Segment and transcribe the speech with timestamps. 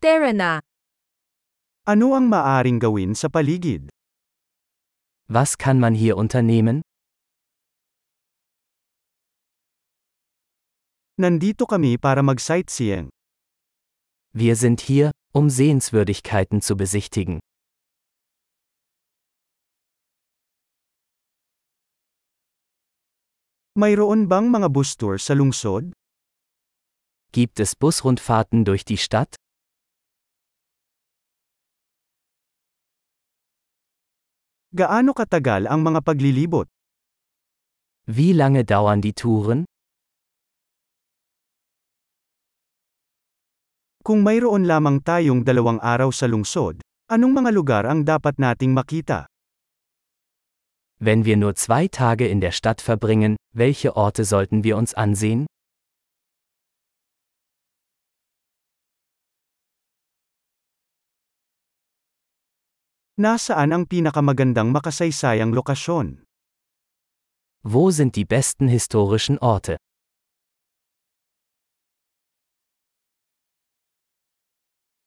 [0.00, 0.64] Tara na!
[1.84, 3.92] Ano ang maaring gawin sa paligid?
[5.28, 6.80] Was kann man hier unternehmen?
[11.20, 13.12] Nandito kami para mag-sightseeing.
[14.32, 17.44] Wir sind hier, um Sehenswürdigkeiten zu besichtigen.
[23.76, 25.92] Mayroon bang mga bus tour sa lungsod?
[27.36, 29.36] Gibt es Busrundfahrten durch die Stadt?
[34.70, 36.70] Gaano katagal ang mga paglilibot?
[38.06, 39.66] Wie lange dauern die Touren?
[44.06, 46.78] Kung mayroon lamang tayong dalawang araw sa lungsod,
[47.10, 49.26] anong mga lugar ang dapat nating makita?
[51.02, 55.50] Wenn wir nur zwei Tage in der Stadt verbringen, welche Orte sollten wir uns ansehen?
[63.20, 66.24] Nasaan ang pinakamagandang makasaysayang lokasyon?
[67.60, 69.76] Wo sind die besten historischen Orte?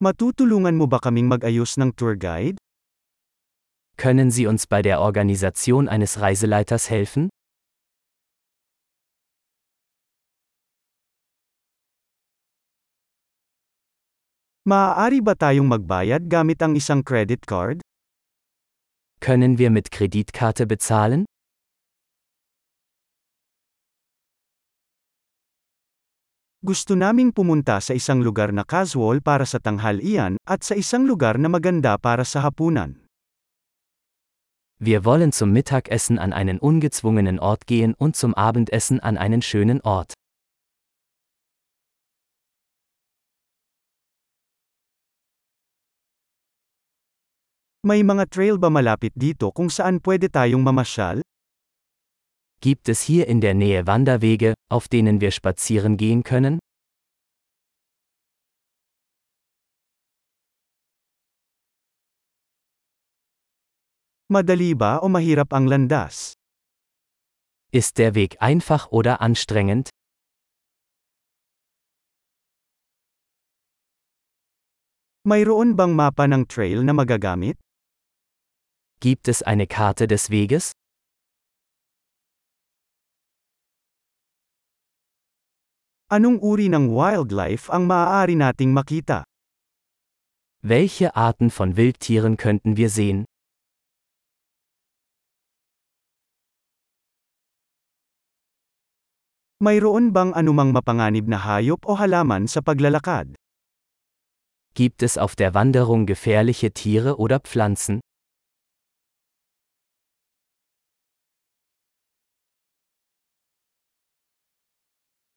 [0.00, 2.56] Matutulungan mo ba kaming mag-ayos ng tour guide?
[4.00, 7.28] Können Sie uns bei der Organisation eines Reiseleiters helfen?
[14.64, 17.84] Maaari ba tayong magbayad gamit ang isang credit card?
[19.20, 21.26] Können wir mit Kreditkarte bezahlen?
[26.58, 31.38] Gusto naming pumunta sa isang lugar na casual para sa tanghalian, at sa isang lugar
[31.38, 33.06] na maganda para sa hapunan.
[34.82, 39.80] Wir wollen zum Mittagessen an einen ungezwungenen Ort gehen und zum Abendessen an einen schönen
[39.82, 40.14] Ort.
[47.86, 51.22] May mga trail ba malapit dito kung saan pwede tayong mamasyal?
[52.58, 56.58] Gibt es hier in der Nähe Wanderwege, auf denen wir spazieren gehen können?
[64.26, 66.34] Madali ba o mahirap ang landas?
[67.70, 69.94] Ist der Weg einfach oder anstrengend?
[75.22, 77.54] Mayroon bang mapa ng trail na magagamit?
[79.00, 80.72] Gibt es eine Karte des Weges?
[86.10, 89.22] Anong uri ng wildlife ang maaari nating makita?
[90.66, 93.22] Welche Arten von Wildtieren könnten wir sehen?
[99.62, 103.38] Mayroon bang anumang mapanganib na hayop o halaman sa paglalakad?
[104.74, 108.02] Gibt es auf der Wanderung gefährliche Tiere oder Pflanzen?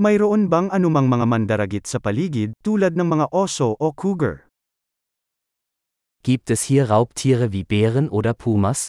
[0.00, 4.48] Mayroon bang anumang mga mandaragit sa paligid tulad ng mga oso o cougar?
[6.24, 8.88] Gibt es hier Raubtiere wie Bären oder Pumas?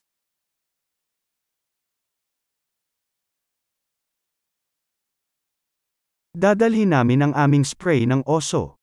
[6.31, 8.79] Dadalhin namin ang aming spray ng oso.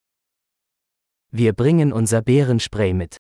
[1.33, 3.17] Wir bringen unser Bärenspray mit.